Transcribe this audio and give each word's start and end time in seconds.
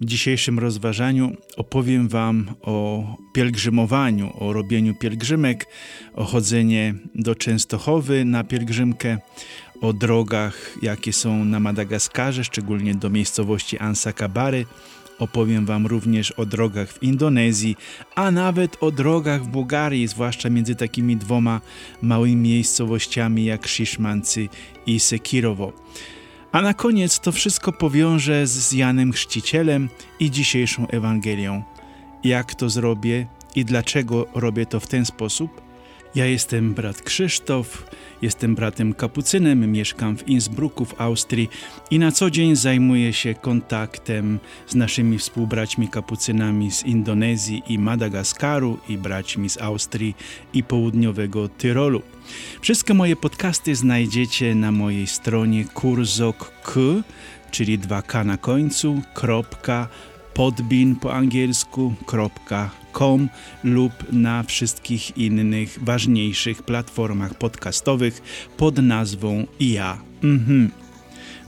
W 0.00 0.04
dzisiejszym 0.04 0.58
rozważaniu 0.58 1.36
opowiem 1.56 2.08
Wam 2.08 2.46
o 2.62 3.04
pielgrzymowaniu, 3.32 4.32
o 4.38 4.52
robieniu 4.52 4.94
pielgrzymek, 4.94 5.66
o 6.14 6.24
chodzenie 6.24 6.94
do 7.14 7.34
Częstochowy 7.34 8.24
na 8.24 8.44
pielgrzymkę, 8.44 9.18
o 9.80 9.92
drogach, 9.92 10.76
jakie 10.82 11.12
są 11.12 11.44
na 11.44 11.60
Madagaskarze, 11.60 12.44
szczególnie 12.44 12.94
do 12.94 13.10
miejscowości 13.10 13.78
Ansakabary. 13.78 14.66
Opowiem 15.18 15.66
Wam 15.66 15.86
również 15.86 16.30
o 16.30 16.46
drogach 16.46 16.92
w 16.92 17.02
Indonezji, 17.02 17.76
a 18.14 18.30
nawet 18.30 18.76
o 18.80 18.90
drogach 18.90 19.44
w 19.44 19.48
Bułgarii, 19.48 20.08
zwłaszcza 20.08 20.50
między 20.50 20.74
takimi 20.74 21.16
dwoma 21.16 21.60
małymi 22.02 22.36
miejscowościami 22.36 23.44
jak 23.44 23.66
Szyszmancy 23.66 24.48
i 24.86 25.00
Sekirowo. 25.00 25.72
A 26.56 26.62
na 26.62 26.74
koniec 26.74 27.20
to 27.20 27.32
wszystko 27.32 27.72
powiążę 27.72 28.46
z 28.46 28.72
Janem 28.72 29.12
Chrzcicielem 29.12 29.88
i 30.20 30.30
dzisiejszą 30.30 30.86
Ewangelią. 30.88 31.62
Jak 32.24 32.54
to 32.54 32.70
zrobię 32.70 33.26
i 33.54 33.64
dlaczego 33.64 34.26
robię 34.34 34.66
to 34.66 34.80
w 34.80 34.86
ten 34.86 35.06
sposób? 35.06 35.65
Ja 36.16 36.26
jestem 36.26 36.74
brat 36.74 37.02
Krzysztof, 37.02 37.84
jestem 38.22 38.54
bratem 38.54 38.94
kapucynem, 38.94 39.72
mieszkam 39.72 40.16
w 40.16 40.28
Innsbrucku 40.28 40.84
w 40.84 41.00
Austrii 41.00 41.48
i 41.90 41.98
na 41.98 42.12
co 42.12 42.30
dzień 42.30 42.56
zajmuję 42.56 43.12
się 43.12 43.34
kontaktem 43.34 44.38
z 44.66 44.74
naszymi 44.74 45.18
współbraćmi 45.18 45.88
kapucynami 45.88 46.70
z 46.70 46.84
Indonezji 46.84 47.62
i 47.68 47.78
Madagaskaru 47.78 48.78
i 48.88 48.98
braćmi 48.98 49.50
z 49.50 49.58
Austrii 49.60 50.16
i 50.52 50.62
południowego 50.62 51.48
Tyrolu. 51.48 52.02
Wszystkie 52.60 52.94
moje 52.94 53.16
podcasty 53.16 53.74
znajdziecie 53.74 54.54
na 54.54 54.72
mojej 54.72 55.06
stronie 55.06 55.64
kurzok.k, 55.64 56.80
czyli 57.50 57.78
2k 57.78 58.24
na 58.24 58.36
końcu, 58.36 59.02
kropka, 59.14 59.88
podbin 60.34 60.96
po 60.96 61.14
angielsku, 61.14 61.94
kropka, 62.06 62.70
lub 63.64 63.92
na 64.12 64.42
wszystkich 64.42 65.16
innych 65.16 65.78
ważniejszych 65.82 66.62
platformach 66.62 67.34
podcastowych 67.34 68.22
pod 68.56 68.78
nazwą 68.78 69.46
Ja. 69.60 69.98
Mhm. 70.22 70.70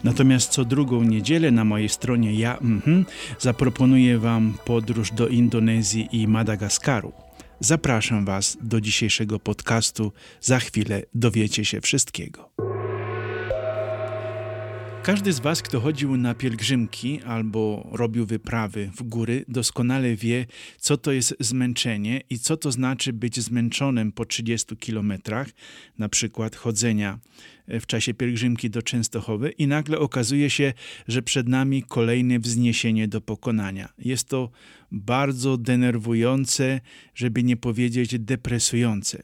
Natomiast 0.04 0.50
co 0.50 0.64
drugą 0.64 1.02
niedzielę 1.02 1.50
na 1.50 1.64
mojej 1.64 1.88
stronie 1.88 2.34
Ja 2.34 2.58
mhm, 2.58 3.04
zaproponuję 3.38 4.18
Wam 4.18 4.54
podróż 4.64 5.10
do 5.12 5.28
Indonezji 5.28 6.08
i 6.12 6.28
Madagaskaru. 6.28 7.12
Zapraszam 7.60 8.24
Was 8.24 8.58
do 8.62 8.80
dzisiejszego 8.80 9.38
podcastu. 9.40 10.12
Za 10.40 10.58
chwilę 10.58 11.02
dowiecie 11.14 11.64
się 11.64 11.80
wszystkiego. 11.80 12.67
Każdy 15.02 15.32
z 15.32 15.40
Was, 15.40 15.62
kto 15.62 15.80
chodził 15.80 16.16
na 16.16 16.34
pielgrzymki 16.34 17.22
albo 17.22 17.88
robił 17.92 18.26
wyprawy 18.26 18.90
w 18.96 19.02
góry, 19.02 19.44
doskonale 19.48 20.16
wie, 20.16 20.46
co 20.78 20.96
to 20.96 21.12
jest 21.12 21.34
zmęczenie 21.40 22.20
i 22.30 22.38
co 22.38 22.56
to 22.56 22.72
znaczy 22.72 23.12
być 23.12 23.40
zmęczonym 23.40 24.12
po 24.12 24.24
30 24.24 24.76
kilometrach, 24.76 25.48
na 25.98 26.08
przykład 26.08 26.56
chodzenia 26.56 27.18
w 27.68 27.86
czasie 27.86 28.14
pielgrzymki 28.14 28.70
do 28.70 28.82
Częstochowy 28.82 29.50
i 29.50 29.66
nagle 29.66 29.98
okazuje 29.98 30.50
się, 30.50 30.72
że 31.08 31.22
przed 31.22 31.48
nami 31.48 31.82
kolejne 31.82 32.38
wzniesienie 32.38 33.08
do 33.08 33.20
pokonania. 33.20 33.88
Jest 33.98 34.28
to 34.28 34.50
bardzo 34.92 35.56
denerwujące, 35.56 36.80
żeby 37.14 37.42
nie 37.42 37.56
powiedzieć 37.56 38.18
depresujące. 38.18 39.22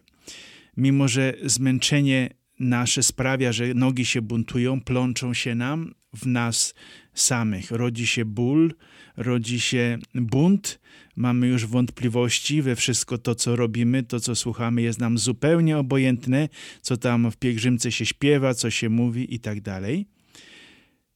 Mimo, 0.77 1.09
że 1.09 1.35
zmęczenie 1.45 2.31
nasze 2.65 3.03
sprawia, 3.03 3.53
że 3.53 3.75
nogi 3.75 4.05
się 4.05 4.23
buntują, 4.23 4.81
plączą 4.81 5.35
się 5.35 5.55
nam 5.55 5.95
w 6.17 6.27
nas 6.27 6.75
samych. 7.15 7.71
Rodzi 7.71 8.07
się 8.07 8.25
ból, 8.25 8.75
rodzi 9.17 9.61
się 9.61 9.99
bunt, 10.15 10.81
mamy 11.17 11.47
już 11.47 11.67
wątpliwości 11.67 12.63
we 12.63 12.77
wszystko 12.77 13.19
to, 13.19 13.35
co 13.35 13.57
robimy, 13.57 14.03
to, 14.03 14.21
co 14.21 14.35
słuchamy, 14.35 14.83
jest 14.83 14.99
nam 14.99 15.19
zupełnie 15.19 15.79
obojętne, 15.79 16.49
co 16.83 16.97
tam 16.97 17.31
w 17.31 17.37
pielgrzymce 17.37 17.93
się 17.93 18.07
śpiewa, 18.07 18.55
co 18.55 18.71
się 18.71 18.89
mówi 18.89 19.35
i 19.35 19.41
tak 19.41 19.61
dalej. 19.61 20.07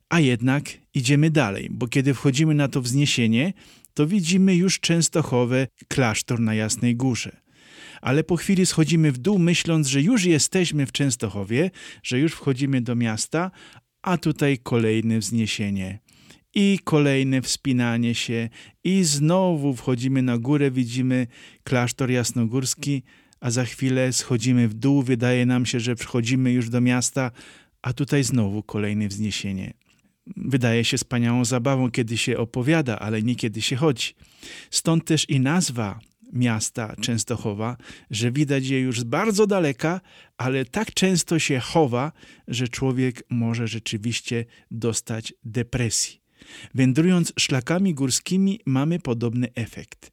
A 0.08 0.20
jednak 0.20 0.64
idziemy 0.94 1.30
dalej, 1.30 1.68
bo 1.70 1.88
kiedy 1.88 2.14
wchodzimy 2.14 2.54
na 2.54 2.68
to 2.68 2.82
wzniesienie, 2.82 3.52
to 3.94 4.06
widzimy 4.06 4.54
już 4.54 4.80
Częstochowe, 4.80 5.66
klasztor 5.88 6.40
na 6.40 6.54
Jasnej 6.54 6.96
Górze 6.96 7.47
ale 8.02 8.24
po 8.24 8.36
chwili 8.36 8.66
schodzimy 8.66 9.12
w 9.12 9.18
dół, 9.18 9.38
myśląc, 9.38 9.86
że 9.86 10.02
już 10.02 10.24
jesteśmy 10.24 10.86
w 10.86 10.92
Częstochowie, 10.92 11.70
że 12.02 12.18
już 12.18 12.32
wchodzimy 12.32 12.80
do 12.80 12.94
miasta, 12.94 13.50
a 14.02 14.18
tutaj 14.18 14.58
kolejne 14.58 15.18
wzniesienie. 15.18 15.98
I 16.54 16.78
kolejne 16.84 17.42
wspinanie 17.42 18.14
się, 18.14 18.48
i 18.84 19.04
znowu 19.04 19.76
wchodzimy 19.76 20.22
na 20.22 20.38
górę, 20.38 20.70
widzimy 20.70 21.26
klasztor 21.64 22.10
jasnogórski, 22.10 23.02
a 23.40 23.50
za 23.50 23.64
chwilę 23.64 24.12
schodzimy 24.12 24.68
w 24.68 24.74
dół, 24.74 25.02
wydaje 25.02 25.46
nam 25.46 25.66
się, 25.66 25.80
że 25.80 25.96
wchodzimy 25.96 26.52
już 26.52 26.70
do 26.70 26.80
miasta, 26.80 27.30
a 27.82 27.92
tutaj 27.92 28.24
znowu 28.24 28.62
kolejne 28.62 29.08
wzniesienie. 29.08 29.74
Wydaje 30.36 30.84
się 30.84 30.96
wspaniałą 30.96 31.44
zabawą, 31.44 31.90
kiedy 31.90 32.16
się 32.16 32.38
opowiada, 32.38 32.98
ale 32.98 33.22
nie 33.22 33.36
kiedy 33.36 33.62
się 33.62 33.76
chodzi. 33.76 34.14
Stąd 34.70 35.04
też 35.04 35.30
i 35.30 35.40
nazwa 35.40 36.00
miasta 36.32 36.96
Częstochowa, 37.00 37.76
że 38.10 38.32
widać 38.32 38.66
je 38.66 38.80
już 38.80 39.00
z 39.00 39.04
bardzo 39.04 39.46
daleka, 39.46 40.00
ale 40.36 40.64
tak 40.64 40.94
często 40.94 41.38
się 41.38 41.58
chowa, 41.58 42.12
że 42.48 42.68
człowiek 42.68 43.22
może 43.30 43.68
rzeczywiście 43.68 44.44
dostać 44.70 45.34
depresji. 45.44 46.20
Wędrując 46.74 47.32
szlakami 47.38 47.94
górskimi 47.94 48.60
mamy 48.66 48.98
podobny 48.98 49.48
efekt. 49.54 50.10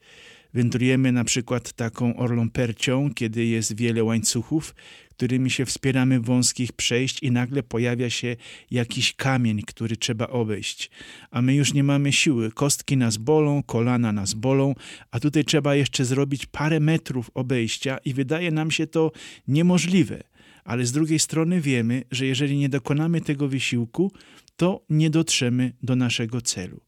Wędrujemy 0.56 1.12
na 1.12 1.24
przykład 1.24 1.74
taką 1.74 2.16
orlą 2.16 2.50
percią, 2.50 3.10
kiedy 3.14 3.46
jest 3.46 3.76
wiele 3.76 4.04
łańcuchów, 4.04 4.76
którymi 5.12 5.52
się 5.52 5.66
wspieramy 5.66 6.20
wąskich 6.20 6.74
przejść 6.74 7.24
i 7.24 7.32
nagle 7.32 7.64
pojawia 7.64 8.10
się 8.10 8.36
jakiś 8.72 9.14
kamień, 9.14 9.62
który 9.62 9.98
trzeba 9.98 10.28
obejść. 10.28 10.92
A 11.32 11.42
my 11.42 11.56
już 11.56 11.74
nie 11.74 11.84
mamy 11.84 12.12
siły, 12.12 12.52
kostki 12.52 12.98
nas 12.98 13.18
bolą, 13.18 13.64
kolana 13.64 14.12
nas 14.12 14.34
bolą, 14.34 14.76
a 15.12 15.20
tutaj 15.20 15.46
trzeba 15.46 15.76
jeszcze 15.76 16.06
zrobić 16.06 16.46
parę 16.46 16.80
metrów 16.80 17.32
obejścia 17.34 17.98
i 17.98 18.14
wydaje 18.14 18.52
nam 18.52 18.72
się 18.72 18.88
to 18.88 19.12
niemożliwe. 19.48 20.24
Ale 20.64 20.86
z 20.86 20.92
drugiej 20.92 21.20
strony 21.20 21.62
wiemy, 21.62 22.04
że 22.12 22.26
jeżeli 22.26 22.58
nie 22.58 22.70
dokonamy 22.70 23.22
tego 23.22 23.48
wysiłku, 23.48 24.12
to 24.56 24.86
nie 24.90 25.10
dotrzemy 25.10 25.74
do 25.84 25.96
naszego 25.96 26.42
celu 26.42 26.85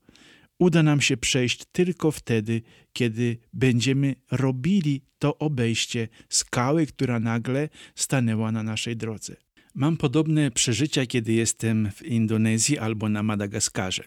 uda 0.60 0.84
nam 0.84 1.02
się 1.02 1.18
przejść 1.18 1.66
tylko 1.72 2.12
wtedy, 2.12 2.62
kiedy 2.94 3.38
będziemy 3.54 4.16
robili 4.32 5.02
to 5.20 5.38
obejście 5.38 6.08
skały, 6.30 6.86
która 6.86 7.20
nagle 7.20 7.70
stanęła 7.96 8.52
na 8.52 8.64
naszej 8.64 8.98
drodze. 8.98 9.36
Mam 9.76 9.98
podobne 9.98 10.52
przeżycia, 10.52 11.06
kiedy 11.06 11.34
jestem 11.34 11.92
w 11.92 12.06
Indonezji 12.06 12.78
albo 12.78 13.10
na 13.10 13.24
Madagaskarze. 13.24 14.04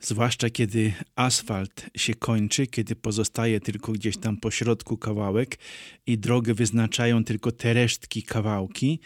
Zwłaszcza 0.00 0.50
kiedy 0.50 0.92
asfalt 1.16 1.86
się 1.96 2.14
kończy, 2.14 2.66
kiedy 2.66 2.96
pozostaje 2.96 3.60
tylko 3.60 3.92
gdzieś 3.92 4.16
tam 4.16 4.36
po 4.36 4.50
środku 4.50 4.96
kawałek 4.96 5.58
i 6.06 6.18
drogę 6.18 6.54
wyznaczają 6.54 7.24
tylko 7.24 7.52
te 7.52 7.74
resztki 7.74 8.22
kawałki, 8.22 9.00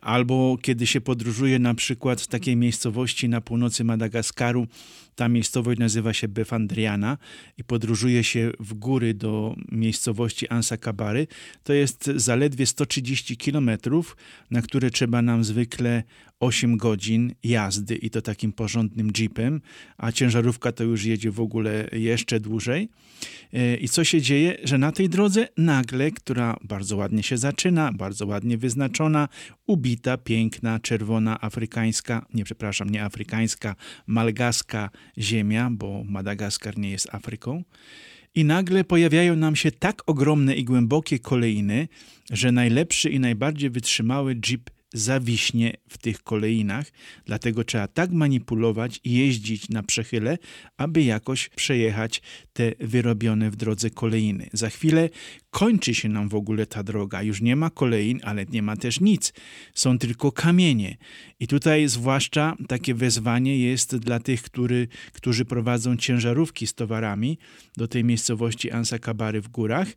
albo 0.00 0.58
kiedy 0.62 0.86
się 0.86 1.00
podróżuje 1.00 1.58
na 1.58 1.74
przykład 1.74 2.20
z 2.20 2.28
takiej 2.28 2.56
miejscowości 2.56 3.28
na 3.28 3.40
północy 3.40 3.84
Madagaskaru, 3.84 4.66
ta 5.14 5.28
miejscowość 5.28 5.80
nazywa 5.80 6.12
się 6.12 6.28
Befandriana 6.28 7.18
i 7.58 7.64
podróżuje 7.64 8.24
się 8.24 8.50
w 8.60 8.74
góry 8.74 9.14
do 9.14 9.54
miejscowości 9.72 10.48
Ansakabary, 10.48 11.26
to 11.62 11.72
jest 11.72 12.10
zaledwie 12.16 12.66
130 12.66 13.36
kilometrów, 13.36 14.16
na 14.50 14.62
które 14.62 14.90
trzeba 14.90 15.22
nam 15.22 15.44
zwykle 15.44 16.02
8 16.40 16.76
godzin 16.76 17.34
jazdy 17.44 17.96
i 17.96 18.10
to 18.10 18.22
takim 18.22 18.52
porządnym 18.52 19.10
jeepem, 19.18 19.60
a 19.96 20.12
ciężarówka 20.12 20.72
to 20.72 20.84
już 20.84 21.04
jedzie 21.04 21.30
w 21.30 21.40
ogóle 21.40 21.88
jeszcze 21.92 22.40
dłużej. 22.40 22.88
E, 23.52 23.76
I 23.76 23.88
co 23.88 24.04
się 24.04 24.20
dzieje, 24.20 24.56
że 24.64 24.78
na 24.78 24.92
tej 24.92 25.08
drodze 25.08 25.48
nagle, 25.56 26.10
która 26.10 26.56
bardzo 26.64 26.96
ładnie 26.96 27.22
się 27.22 27.38
zaczyna, 27.38 27.92
bardzo 27.92 28.26
ładnie 28.26 28.58
wyznaczona, 28.58 29.28
ubita, 29.66 30.18
piękna, 30.18 30.80
czerwona, 30.80 31.40
afrykańska, 31.40 32.26
nie 32.34 32.44
przepraszam, 32.44 32.90
nie 32.90 33.04
afrykańska, 33.04 33.76
malgaska 34.06 34.90
ziemia, 35.18 35.70
bo 35.70 36.04
Madagaskar 36.04 36.78
nie 36.78 36.90
jest 36.90 37.14
Afryką. 37.14 37.62
I 38.34 38.44
nagle 38.44 38.84
pojawiają 38.84 39.36
nam 39.36 39.56
się 39.56 39.70
tak 39.70 40.02
ogromne 40.06 40.54
i 40.54 40.64
głębokie 40.64 41.18
kolejny, 41.18 41.88
że 42.32 42.52
najlepszy 42.52 43.10
i 43.10 43.20
najbardziej 43.20 43.70
wytrzymały 43.70 44.34
jeep 44.34 44.70
zawiśnie 44.94 45.72
w 45.88 45.98
tych 45.98 46.22
kolejnach, 46.22 46.92
dlatego 47.26 47.64
trzeba 47.64 47.88
tak 47.88 48.10
manipulować 48.10 49.00
i 49.04 49.12
jeździć 49.12 49.68
na 49.68 49.82
przechyle, 49.82 50.38
aby 50.76 51.02
jakoś 51.02 51.48
przejechać 51.48 52.22
te 52.52 52.72
wyrobione 52.80 53.50
w 53.50 53.56
drodze 53.56 53.90
kolejny. 53.90 54.48
Za 54.52 54.70
chwilę 54.70 55.08
kończy 55.50 55.94
się 55.94 56.08
nam 56.08 56.28
w 56.28 56.34
ogóle 56.34 56.66
ta 56.66 56.82
droga. 56.82 57.22
Już 57.22 57.40
nie 57.40 57.56
ma 57.56 57.70
kolei, 57.70 58.20
ale 58.22 58.46
nie 58.46 58.62
ma 58.62 58.76
też 58.76 59.00
nic. 59.00 59.32
Są 59.74 59.98
tylko 59.98 60.32
kamienie. 60.32 60.96
I 61.40 61.46
tutaj 61.46 61.88
zwłaszcza 61.88 62.56
takie 62.68 62.94
wezwanie 62.94 63.58
jest 63.58 63.96
dla 63.96 64.20
tych, 64.20 64.42
który, 64.42 64.88
którzy 65.12 65.44
prowadzą 65.44 65.96
ciężarówki 65.96 66.66
z 66.66 66.74
towarami 66.74 67.38
do 67.76 67.88
tej 67.88 68.04
miejscowości 68.04 68.70
Ansakabary 68.70 69.40
w 69.40 69.48
górach. 69.48 69.88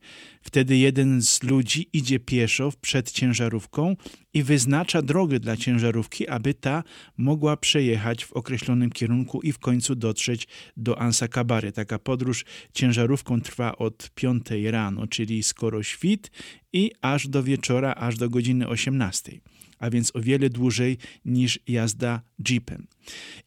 Wtedy 0.41 0.77
jeden 0.77 1.21
z 1.21 1.43
ludzi 1.43 1.89
idzie 1.93 2.19
pieszo 2.19 2.73
przed 2.81 3.11
ciężarówką 3.11 3.95
i 4.33 4.43
wyznacza 4.43 4.86
drogę 5.01 5.39
dla 5.39 5.57
ciężarówki, 5.57 6.27
aby 6.27 6.53
ta 6.53 6.83
mogła 7.17 7.57
przejechać 7.57 8.25
w 8.25 8.33
określonym 8.33 8.89
kierunku 8.89 9.41
i 9.41 9.51
w 9.51 9.59
końcu 9.59 9.95
dotrzeć 9.95 10.47
do 10.77 10.99
Ansakabary. 10.99 11.71
Taka 11.71 11.99
podróż 11.99 12.45
ciężarówką 12.73 13.41
trwa 13.41 13.77
od 13.77 14.09
5 14.15 14.45
rano, 14.71 15.07
czyli 15.07 15.43
skoro 15.43 15.83
świt 15.83 16.31
i 16.77 16.91
aż 17.01 17.27
do 17.27 17.43
wieczora, 17.43 17.93
aż 17.93 18.17
do 18.17 18.29
godziny 18.29 18.67
18 18.67 19.39
a 19.79 19.89
więc 19.89 20.15
o 20.15 20.21
wiele 20.21 20.49
dłużej 20.49 20.97
niż 21.25 21.59
jazda 21.67 22.21
jeepem. 22.49 22.87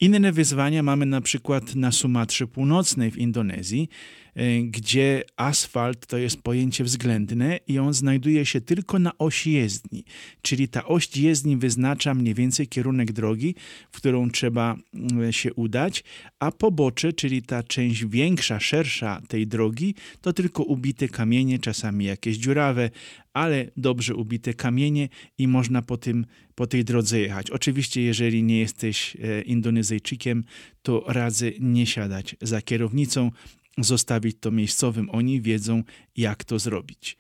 Inne 0.00 0.32
wyzwania 0.32 0.82
mamy 0.82 1.06
na 1.06 1.21
przykład 1.21 1.75
na 1.75 1.93
Sumatrze 1.93 2.47
Północnej 2.47 3.11
w 3.11 3.19
Indonezji, 3.19 3.88
e, 4.35 4.62
gdzie 4.62 5.25
asfalt 5.37 6.06
to 6.06 6.19
jest 6.19 6.43
pojęcie 6.43 6.85
względne 6.85 7.59
i 7.69 7.79
on 7.79 7.94
znajduje 7.94 8.47
się 8.47 8.61
tylko 8.61 8.99
na 8.99 9.19
osi 9.19 9.53
jezdni, 9.53 10.05
czyli 10.43 10.69
ta 10.69 10.85
oś 10.85 11.17
jezdni 11.17 11.56
wyznacza 11.56 12.15
mniej 12.15 12.35
więcej 12.35 12.67
kierunek 12.67 13.12
drogi, 13.12 13.55
w 13.93 13.97
którą 13.97 14.31
trzeba 14.31 14.77
mm, 14.94 15.32
się 15.32 15.55
udać, 15.55 16.05
a 16.38 16.53
pobocze, 16.53 17.12
czyli 17.12 17.43
ta 17.43 17.62
część 17.62 18.06
większa, 18.06 18.61
szersza 18.61 19.23
tej 19.29 19.47
drogi, 19.47 19.94
to 20.21 20.32
tylko 20.32 20.62
ubite 20.62 21.09
kamienie, 21.09 21.59
czasami 21.59 22.05
jakieś 22.05 22.37
dziurawe, 22.37 22.91
ale 23.32 23.70
dobrze 23.76 24.14
ubite 24.14 24.55
kamienie 24.55 25.08
i 25.38 25.49
można 25.49 25.82
po, 25.82 25.96
tym, 25.96 26.26
po 26.55 26.67
tej 26.67 26.84
drodze 26.84 27.20
jechać. 27.20 27.50
Oczywiście, 27.50 28.02
jeżeli 28.02 28.43
nie 28.43 28.58
jesteś 28.58 29.17
e, 29.17 29.43
Indonezyjczykiem, 29.43 30.44
to 30.82 31.05
radzę 31.06 31.50
nie 31.61 31.87
siadać 31.87 32.37
za 32.43 32.62
kierownicą, 32.62 33.31
zostawić 33.78 34.37
to 34.40 34.50
miejscowym. 34.50 35.11
Oni 35.11 35.40
wiedzą, 35.40 35.82
jak 36.17 36.44
to 36.44 36.58
zrobić. 36.58 37.17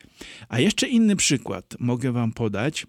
A 0.48 0.60
jeszcze 0.60 0.88
inny 0.88 1.16
przykład 1.16 1.76
mogę 1.78 2.12
Wam 2.12 2.32
podać 2.32 2.86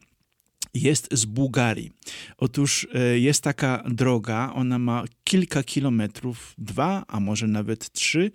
jest 0.74 1.08
z 1.12 1.25
Bułgarii. 1.25 1.92
Otóż 2.38 2.88
e, 2.94 3.19
jest 3.19 3.44
taka 3.44 3.84
droga, 3.90 4.52
ona 4.56 4.80
ma 4.80 5.04
kilka 5.24 5.63
kilometrów, 5.63 6.54
dwa, 6.58 7.06
a 7.08 7.19
może 7.19 7.48
nawet 7.48 7.92
trzy, 7.92 8.31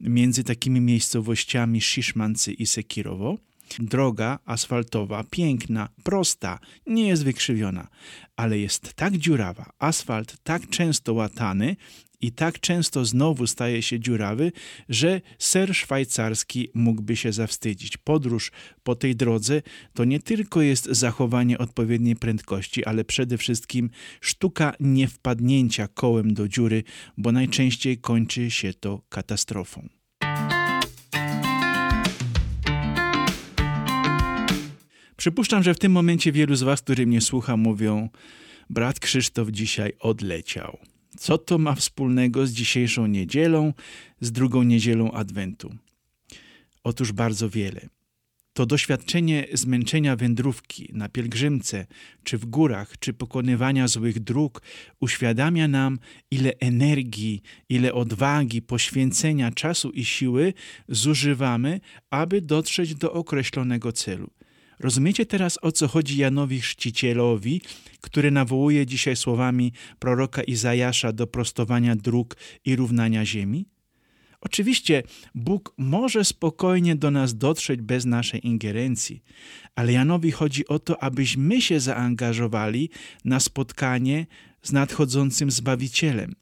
między 0.00 0.44
takimi 0.44 0.80
miejscowościami 0.80 1.80
Sziszmancy 1.80 2.52
i 2.52 2.66
Sekirowo. 2.66 3.38
Droga 3.78 4.38
asfaltowa, 4.44 5.24
piękna, 5.30 5.88
prosta, 6.02 6.58
nie 6.86 7.08
jest 7.08 7.24
wykrzywiona, 7.24 7.88
ale 8.36 8.58
jest 8.58 8.94
tak 8.94 9.16
dziurawa, 9.16 9.70
asfalt 9.78 10.36
tak 10.42 10.68
często 10.70 11.14
łatany 11.14 11.76
i 12.20 12.32
tak 12.32 12.60
często 12.60 13.04
znowu 13.04 13.46
staje 13.46 13.82
się 13.82 14.00
dziurawy, 14.00 14.52
że 14.88 15.20
ser 15.38 15.74
szwajcarski 15.74 16.68
mógłby 16.74 17.16
się 17.16 17.32
zawstydzić. 17.32 17.96
Podróż 17.96 18.52
po 18.82 18.94
tej 18.94 19.16
drodze 19.16 19.62
to 19.94 20.04
nie 20.04 20.20
tylko 20.20 20.62
jest 20.62 20.84
zachowanie 20.84 21.58
odpowiedniej 21.58 22.16
prędkości, 22.16 22.84
ale 22.84 23.04
przede 23.04 23.38
wszystkim 23.38 23.90
sztuka 24.20 24.72
niewpadnięcia 24.80 25.88
kołem 25.88 26.34
do 26.34 26.48
dziury, 26.48 26.82
bo 27.18 27.32
najczęściej 27.32 27.98
kończy 27.98 28.50
się 28.50 28.74
to 28.74 29.02
katastrofą. 29.08 29.95
Przypuszczam, 35.26 35.62
że 35.62 35.74
w 35.74 35.78
tym 35.78 35.92
momencie 35.92 36.32
wielu 36.32 36.54
z 36.54 36.62
Was, 36.62 36.82
którzy 36.82 37.06
mnie 37.06 37.20
słucha, 37.20 37.56
mówią: 37.56 38.08
Brat 38.70 39.00
Krzysztof 39.00 39.48
dzisiaj 39.50 39.92
odleciał. 40.00 40.78
Co 41.18 41.38
to 41.38 41.58
ma 41.58 41.74
wspólnego 41.74 42.46
z 42.46 42.50
dzisiejszą 42.50 43.06
niedzielą, 43.06 43.72
z 44.20 44.32
drugą 44.32 44.62
niedzielą 44.62 45.12
Adwentu? 45.12 45.74
Otóż 46.84 47.12
bardzo 47.12 47.50
wiele. 47.50 47.88
To 48.52 48.66
doświadczenie 48.66 49.46
zmęczenia 49.52 50.16
wędrówki 50.16 50.88
na 50.92 51.08
pielgrzymce, 51.08 51.86
czy 52.24 52.38
w 52.38 52.46
górach, 52.46 52.98
czy 52.98 53.12
pokonywania 53.12 53.88
złych 53.88 54.20
dróg 54.20 54.62
uświadamia 55.00 55.68
nam, 55.68 55.98
ile 56.30 56.52
energii, 56.60 57.42
ile 57.68 57.94
odwagi, 57.94 58.62
poświęcenia, 58.62 59.50
czasu 59.50 59.90
i 59.90 60.04
siły 60.04 60.54
zużywamy, 60.88 61.80
aby 62.10 62.40
dotrzeć 62.40 62.94
do 62.94 63.12
określonego 63.12 63.92
celu. 63.92 64.30
Rozumiecie 64.78 65.26
teraz, 65.26 65.58
o 65.62 65.72
co 65.72 65.88
chodzi 65.88 66.16
Janowi 66.16 66.60
Chrzcicielowi, 66.60 67.60
który 68.00 68.30
nawołuje 68.30 68.86
dzisiaj 68.86 69.16
słowami 69.16 69.72
proroka 69.98 70.42
Izajasza 70.42 71.12
do 71.12 71.26
prostowania 71.26 71.96
dróg 71.96 72.36
i 72.64 72.76
równania 72.76 73.24
ziemi? 73.24 73.66
Oczywiście 74.40 75.02
Bóg 75.34 75.74
może 75.78 76.24
spokojnie 76.24 76.96
do 76.96 77.10
nas 77.10 77.38
dotrzeć 77.38 77.82
bez 77.82 78.04
naszej 78.04 78.46
ingerencji, 78.46 79.22
ale 79.74 79.92
Janowi 79.92 80.30
chodzi 80.30 80.66
o 80.66 80.78
to, 80.78 81.02
abyśmy 81.02 81.60
się 81.60 81.80
zaangażowali 81.80 82.90
na 83.24 83.40
spotkanie 83.40 84.26
z 84.62 84.72
nadchodzącym 84.72 85.50
Zbawicielem, 85.50 86.34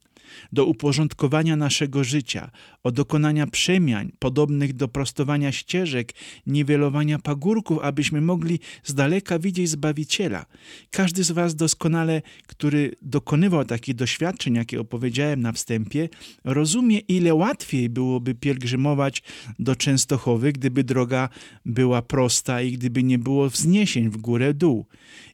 do 0.52 0.66
uporządkowania 0.66 1.56
naszego 1.56 2.04
życia, 2.04 2.50
o 2.84 2.92
dokonania 2.92 3.46
przemian 3.46 4.10
podobnych 4.18 4.72
do 4.72 4.88
prostowania 4.88 5.52
ścieżek, 5.52 6.12
niwelowania 6.46 7.18
pagórków, 7.18 7.78
abyśmy 7.82 8.20
mogli 8.20 8.58
z 8.84 8.94
daleka 8.94 9.38
widzieć 9.38 9.68
Zbawiciela. 9.68 10.46
Każdy 10.90 11.24
z 11.24 11.30
Was 11.30 11.54
doskonale, 11.54 12.22
który 12.46 12.92
dokonywał 13.02 13.64
takich 13.64 13.94
doświadczeń, 13.94 14.54
jakie 14.54 14.80
opowiedziałem 14.80 15.40
na 15.40 15.52
wstępie, 15.52 16.08
rozumie, 16.44 16.98
ile 16.98 17.34
łatwiej 17.34 17.88
byłoby 17.88 18.34
pielgrzymować 18.34 19.22
do 19.58 19.76
Częstochowy, 19.76 20.52
gdyby 20.52 20.84
droga 20.84 21.28
była 21.64 22.02
prosta 22.02 22.62
i 22.62 22.72
gdyby 22.72 23.02
nie 23.02 23.18
było 23.18 23.50
wzniesień 23.50 24.10
w 24.10 24.16
górę 24.16 24.54
dół. 24.54 24.86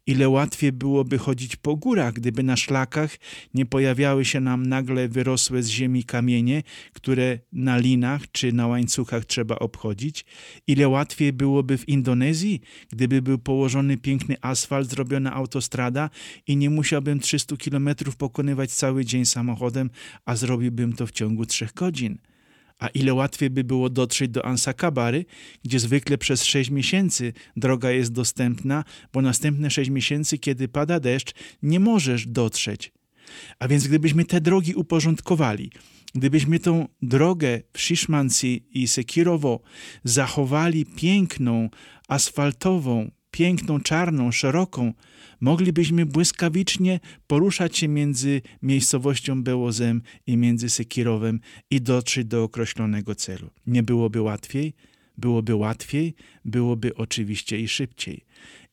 Ile 0.07 0.29
łatwiej 0.29 0.73
byłoby 0.73 1.19
chodzić 1.19 1.57
po 1.57 1.77
górach, 1.77 2.15
gdyby 2.15 2.43
na 2.43 2.57
szlakach 2.57 3.17
nie 3.55 3.67
pojawiały 3.67 4.25
się 4.25 4.41
nam 4.41 4.67
nagle 4.81 5.09
wyrosłe 5.09 5.63
z 5.63 5.69
ziemi 5.69 6.05
kamienie, 6.05 6.63
które 6.93 7.39
na 7.53 7.79
linach 7.79 8.23
czy 8.33 8.53
na 8.53 8.67
łańcuchach 8.67 9.25
trzeba 9.25 9.55
obchodzić. 9.59 10.25
Ile 10.67 10.89
łatwiej 10.89 11.33
byłoby 11.33 11.79
w 11.79 11.89
Indonezji, 11.89 12.61
gdyby 12.93 13.23
był 13.23 13.39
położony 13.39 13.97
piękny 13.97 14.37
asfalt, 14.41 14.91
zrobiona 14.91 15.33
autostrada 15.33 16.11
i 16.47 16.57
nie 16.57 16.71
musiałbym 16.71 17.21
300 17.21 17.57
kilometrów 17.57 18.17
pokonywać 18.17 18.73
cały 18.73 19.05
dzień 19.05 19.25
samochodem, 19.25 19.91
a 20.25 20.37
zrobiłbym 20.37 20.93
to 20.93 21.07
w 21.07 21.13
ciągu 21.13 21.47
trzech 21.47 21.75
godzin. 21.75 22.19
A 22.79 22.89
ile 22.89 23.15
łatwiej 23.15 23.51
by 23.51 23.65
było 23.65 23.91
dotrzeć 23.91 24.31
do 24.31 24.45
Ansakabary, 24.47 25.25
gdzie 25.65 25.79
zwykle 25.79 26.19
przez 26.19 26.45
6 26.45 26.71
miesięcy 26.71 27.33
droga 27.57 27.91
jest 27.91 28.13
dostępna, 28.13 28.85
bo 29.13 29.23
następne 29.23 29.71
6 29.71 29.91
miesięcy, 29.91 30.39
kiedy 30.39 30.69
pada 30.69 31.01
deszcz, 31.01 31.35
nie 31.63 31.81
możesz 31.81 32.27
dotrzeć. 32.27 32.93
A 33.59 33.69
więc 33.69 33.87
gdybyśmy 33.87 34.25
te 34.25 34.41
drogi 34.41 34.75
uporządkowali, 34.75 35.71
gdybyśmy 36.15 36.61
tą 36.61 36.89
drogę 37.03 37.61
w 37.73 37.81
Shiszmanci 37.81 38.65
i 38.71 38.89
Sekirowo 38.89 39.61
zachowali 40.05 40.87
piękną, 40.87 41.71
asfaltową, 42.09 43.11
piękną, 43.31 43.81
czarną, 43.81 44.33
szeroką, 44.33 44.93
moglibyśmy 45.41 46.07
błyskawicznie 46.07 47.01
poruszać 47.27 47.79
się 47.79 47.89
między 47.89 48.43
miejscowością 48.63 49.43
Bełozem 49.43 50.03
i 50.27 50.37
między 50.37 50.71
Sekirowem 50.71 51.41
i 51.71 51.81
dotrzeć 51.81 52.27
do 52.27 52.43
określonego 52.43 53.15
celu. 53.15 53.51
Nie 53.67 53.83
byłoby 53.83 54.23
łatwiej? 54.23 54.75
Byłoby 55.19 55.55
łatwiej, 55.55 56.15
byłoby 56.45 56.95
oczywiście 56.95 57.61
i 57.61 57.69
szybciej. 57.69 58.25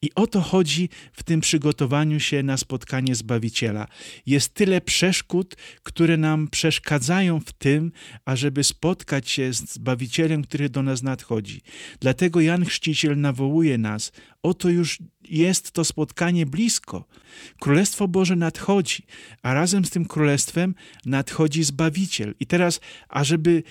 I 0.01 0.13
o 0.15 0.27
to 0.27 0.41
chodzi 0.41 0.89
w 1.13 1.23
tym 1.23 1.41
przygotowaniu 1.41 2.19
się 2.19 2.43
na 2.43 2.57
spotkanie 2.57 3.15
Zbawiciela. 3.15 3.87
Jest 4.25 4.53
tyle 4.53 4.81
przeszkód, 4.81 5.55
które 5.83 6.17
nam 6.17 6.47
przeszkadzają 6.47 7.39
w 7.39 7.53
tym, 7.53 7.91
ażeby 8.25 8.63
spotkać 8.63 9.29
się 9.29 9.53
z 9.53 9.73
Zbawicielem, 9.73 10.43
który 10.43 10.69
do 10.69 10.83
nas 10.83 11.03
nadchodzi. 11.03 11.61
Dlatego 11.99 12.41
Jan 12.41 12.65
Chrzciciel 12.65 13.19
nawołuje 13.19 13.77
nas, 13.77 14.11
oto 14.43 14.69
już 14.69 14.99
jest 15.29 15.71
to 15.71 15.85
spotkanie 15.85 16.45
blisko. 16.45 17.07
Królestwo 17.59 18.07
Boże 18.07 18.35
nadchodzi, 18.35 19.03
a 19.41 19.53
razem 19.53 19.85
z 19.85 19.89
tym 19.89 20.05
królestwem 20.05 20.75
nadchodzi 21.05 21.63
Zbawiciel. 21.63 22.35
I 22.39 22.45
teraz, 22.45 22.79
ażeby 23.09 23.63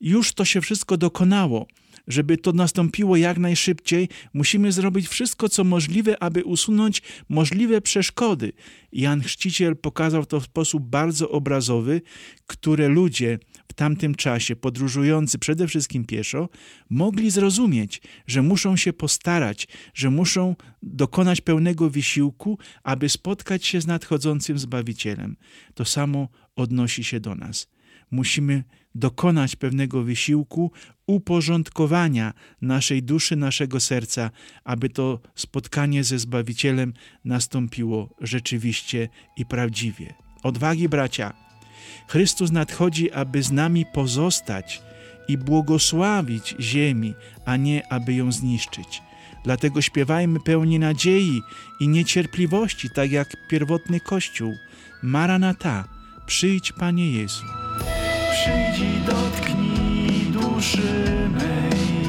już 0.00 0.32
to 0.32 0.44
się 0.44 0.60
wszystko 0.60 0.96
dokonało, 0.96 1.66
żeby 2.08 2.36
to 2.36 2.52
nastąpiło 2.52 3.16
jak 3.16 3.38
najszybciej, 3.38 4.08
musimy 4.34 4.72
zrobić 4.72 5.08
wszystko, 5.08 5.48
co 5.48 5.64
możliwe, 5.64 6.22
aby 6.22 6.44
usunąć 6.44 7.02
możliwe 7.28 7.80
przeszkody. 7.80 8.52
Jan 8.92 9.20
Chrzciciel 9.20 9.76
pokazał 9.76 10.26
to 10.26 10.40
w 10.40 10.44
sposób 10.44 10.82
bardzo 10.82 11.30
obrazowy, 11.30 12.02
które 12.46 12.88
ludzie 12.88 13.38
w 13.68 13.72
tamtym 13.72 14.14
czasie 14.14 14.56
podróżujący 14.56 15.38
przede 15.38 15.68
wszystkim 15.68 16.04
pieszo 16.04 16.48
mogli 16.90 17.30
zrozumieć, 17.30 18.02
że 18.26 18.42
muszą 18.42 18.76
się 18.76 18.92
postarać, 18.92 19.68
że 19.94 20.10
muszą 20.10 20.56
dokonać 20.82 21.40
pełnego 21.40 21.90
wysiłku, 21.90 22.58
aby 22.82 23.08
spotkać 23.08 23.66
się 23.66 23.80
z 23.80 23.86
nadchodzącym 23.86 24.58
Zbawicielem. 24.58 25.36
To 25.74 25.84
samo 25.84 26.28
odnosi 26.56 27.04
się 27.04 27.20
do 27.20 27.34
nas. 27.34 27.68
Musimy 28.10 28.64
dokonać 28.94 29.56
pewnego 29.56 30.02
wysiłku 30.02 30.72
uporządkowania 31.08 32.32
naszej 32.62 33.02
duszy, 33.02 33.36
naszego 33.36 33.80
serca, 33.80 34.30
aby 34.64 34.88
to 34.88 35.20
spotkanie 35.34 36.04
ze 36.04 36.18
Zbawicielem 36.18 36.92
nastąpiło 37.24 38.08
rzeczywiście 38.20 39.08
i 39.36 39.46
prawdziwie. 39.46 40.14
Odwagi, 40.42 40.88
bracia! 40.88 41.32
Chrystus 42.08 42.50
nadchodzi, 42.50 43.12
aby 43.12 43.42
z 43.42 43.52
nami 43.52 43.86
pozostać 43.94 44.82
i 45.28 45.38
błogosławić 45.38 46.54
ziemi, 46.60 47.14
a 47.44 47.56
nie 47.56 47.92
aby 47.92 48.14
ją 48.14 48.32
zniszczyć. 48.32 49.02
Dlatego 49.44 49.82
śpiewajmy 49.82 50.40
pełni 50.40 50.78
nadziei 50.78 51.42
i 51.80 51.88
niecierpliwości, 51.88 52.90
tak 52.94 53.10
jak 53.10 53.48
pierwotny 53.48 54.00
Kościół. 54.00 54.54
Maranata, 55.02 55.88
przyjdź 56.26 56.72
Panie 56.72 57.12
Jezu. 57.12 57.44
Przyjdź 58.32 58.78
i 58.78 59.06
dotknij 59.06 59.47
duszy 60.58 61.28
mej, 61.30 62.04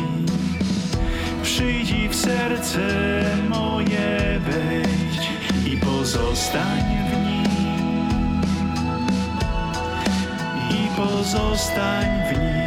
przyjdź 1.43 1.93
w 2.09 2.15
serce 2.15 2.79
moje 3.49 4.39
wejdź 4.39 5.29
i 5.73 5.77
pozostań 5.77 6.83
w 7.09 7.17
nim, 7.25 8.41
i 10.69 10.97
pozostań 10.97 12.05
w 12.33 12.39
nim. 12.39 12.58